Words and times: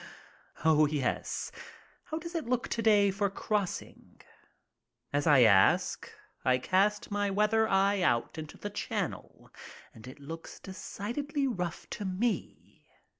Oh 0.65 0.87
yes, 0.87 1.51
how 2.05 2.17
does 2.17 2.33
it 2.33 2.47
look 2.47 2.67
to 2.69 2.81
day 2.81 3.11
for 3.11 3.29
crossing? 3.29 4.19
As 5.13 5.27
I 5.27 5.41
ask, 5.43 6.11
I 6.43 6.57
cast 6.57 7.11
my 7.11 7.29
weather 7.29 7.67
eye 7.67 8.01
out 8.01 8.39
into 8.39 8.57
the 8.57 8.71
Channel 8.71 9.51
and 9.93 10.07
it 10.07 10.19
looks 10.19 10.59
decidedly 10.59 11.45
rough 11.45 11.87
to 11.91 12.05
me. 12.05 12.87